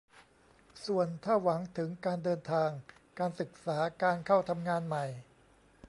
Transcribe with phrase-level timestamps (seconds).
[0.85, 2.69] ส่วนถ้าหวังถึงการเดินทาง
[3.19, 5.05] การศึกษา การเข้าทำงานใหม่